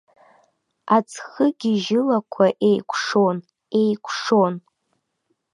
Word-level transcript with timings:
Аӡхыгьежьылақәа 0.95 2.45
еикәшон, 2.67 3.37
еикәшон. 3.79 4.53